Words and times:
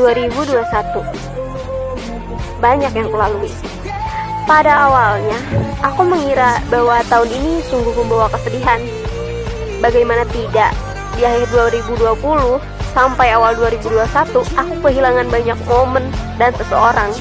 2021 0.00 1.04
Banyak 2.56 2.92
yang 2.96 3.08
kulalui. 3.12 3.52
Pada 4.48 4.88
awalnya, 4.88 5.36
aku 5.84 6.08
mengira 6.08 6.56
bahwa 6.72 7.04
tahun 7.04 7.28
ini 7.28 7.60
sungguh 7.68 7.92
membawa 7.92 8.32
kesedihan. 8.32 8.80
Bagaimana 9.84 10.24
tidak, 10.32 10.72
di 11.16 11.24
akhir 11.24 11.52
2020 11.52 12.16
sampai 12.96 13.32
awal 13.36 13.52
2021 13.60 14.40
aku 14.56 14.74
kehilangan 14.82 15.28
banyak 15.28 15.58
momen 15.68 16.04
dan 16.40 16.50
seseorang. 16.56 17.12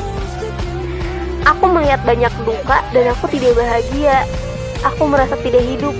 Aku 1.47 1.67
melihat 1.71 1.99
banyak 2.07 2.31
luka 2.47 2.79
dan 2.95 3.11
aku 3.11 3.27
tidak 3.31 3.59
bahagia. 3.59 4.23
Aku 4.87 5.03
merasa 5.07 5.35
tidak 5.43 5.63
hidup. 5.67 5.95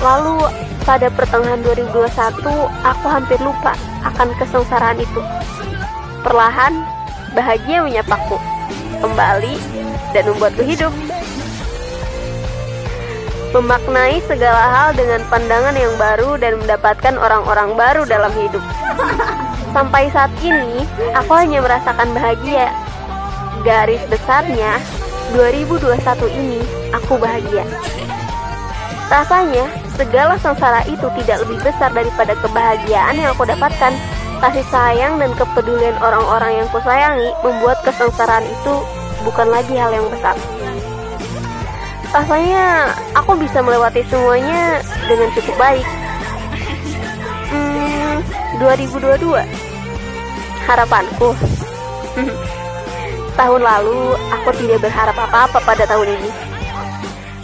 Lalu 0.00 0.46
pada 0.90 1.06
pertengahan 1.06 1.62
2021, 1.62 2.50
aku 2.82 3.06
hampir 3.06 3.38
lupa 3.38 3.78
akan 4.02 4.34
kesengsaraan 4.42 4.98
itu. 4.98 5.22
Perlahan, 6.26 6.82
bahagia 7.30 7.86
menyapaku 7.86 8.34
kembali 8.98 9.54
dan 10.10 10.26
membuatku 10.26 10.66
hidup. 10.66 10.90
Memaknai 13.54 14.18
segala 14.26 14.66
hal 14.66 14.88
dengan 14.98 15.22
pandangan 15.30 15.78
yang 15.78 15.94
baru 15.94 16.34
dan 16.42 16.58
mendapatkan 16.58 17.14
orang-orang 17.22 17.78
baru 17.78 18.02
dalam 18.02 18.34
hidup. 18.34 18.62
Sampai 19.70 20.10
saat 20.10 20.34
ini, 20.42 20.82
aku 21.14 21.38
hanya 21.38 21.62
merasakan 21.62 22.10
bahagia. 22.18 22.74
Garis 23.62 24.02
besarnya, 24.10 24.82
2021 25.38 26.02
ini 26.34 26.58
aku 26.90 27.14
bahagia. 27.14 27.62
Rasanya, 29.10 29.66
segala 29.98 30.38
sengsara 30.38 30.86
itu 30.86 31.02
tidak 31.18 31.42
lebih 31.42 31.58
besar 31.66 31.90
daripada 31.90 32.30
kebahagiaan 32.38 33.18
yang 33.18 33.34
aku 33.34 33.42
dapatkan. 33.42 33.90
Kasih 34.38 34.64
sayang 34.70 35.18
dan 35.18 35.34
kepedulian 35.34 35.98
orang-orang 35.98 36.62
yang 36.62 36.68
kusayangi 36.70 37.28
membuat 37.42 37.82
kesengsaraan 37.82 38.46
itu 38.46 38.74
bukan 39.26 39.50
lagi 39.50 39.74
hal 39.74 39.90
yang 39.90 40.06
besar. 40.08 40.38
Rasanya 42.14 42.94
aku 43.18 43.34
bisa 43.34 43.58
melewati 43.60 44.06
semuanya 44.06 44.78
dengan 45.10 45.28
cukup 45.34 45.58
baik. 45.58 45.86
Hmm, 47.50 48.22
2022 48.62 49.42
Harapanku 50.70 51.34
Tahun 53.38 53.62
lalu 53.62 54.14
aku 54.30 54.50
tidak 54.54 54.86
berharap 54.86 55.18
apa-apa 55.18 55.58
pada 55.66 55.82
tahun 55.82 56.14
ini 56.14 56.30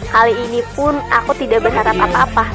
Kali 0.07 0.33
ini 0.47 0.63
pun 0.71 0.95
aku 1.11 1.35
tidak 1.35 1.67
berharap 1.67 1.95
apa-apa. 1.95 2.47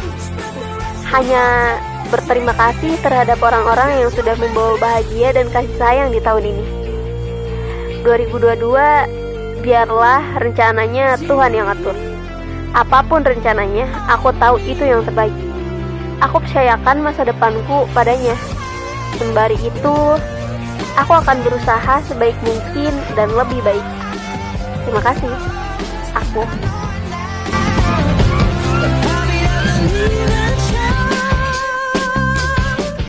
Hanya 1.12 1.76
berterima 2.08 2.56
kasih 2.56 2.96
terhadap 3.00 3.40
orang-orang 3.40 4.04
yang 4.04 4.10
sudah 4.12 4.36
membawa 4.36 4.76
bahagia 4.80 5.36
dan 5.36 5.48
kasih 5.52 5.76
sayang 5.76 6.08
di 6.12 6.20
tahun 6.20 6.48
ini. 6.52 6.64
2022 8.04 9.62
biarlah 9.62 10.20
rencananya 10.42 11.16
Tuhan 11.22 11.52
yang 11.54 11.68
atur. 11.70 11.94
Apa 12.72 13.04
pun 13.04 13.20
rencananya, 13.20 13.84
aku 14.08 14.32
tahu 14.40 14.56
itu 14.64 14.80
yang 14.80 15.04
terbaik. 15.04 15.32
Aku 16.24 16.40
percayakan 16.40 17.04
masa 17.04 17.22
depanku 17.22 17.84
padanya. 17.92 18.32
Sembari 19.20 19.60
itu, 19.60 19.96
aku 20.96 21.12
akan 21.12 21.36
berusaha 21.44 22.00
sebaik 22.08 22.36
mungkin 22.40 22.92
dan 23.12 23.28
lebih 23.28 23.60
baik. 23.60 23.86
Terima 24.88 25.02
kasih. 25.04 25.30
Aku 26.16 26.42